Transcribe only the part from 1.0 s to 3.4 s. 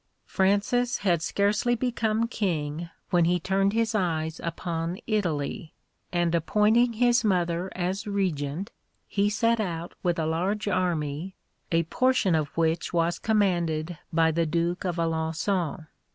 had scarcely become King than he